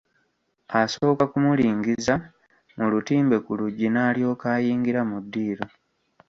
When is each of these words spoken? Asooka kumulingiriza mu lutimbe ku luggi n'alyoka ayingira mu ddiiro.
Asooka 0.81 1.23
kumulingiriza 1.31 2.13
mu 2.77 2.85
lutimbe 2.91 3.37
ku 3.45 3.51
luggi 3.59 3.87
n'alyoka 3.91 4.45
ayingira 4.57 5.01
mu 5.09 5.17
ddiiro. 5.23 5.65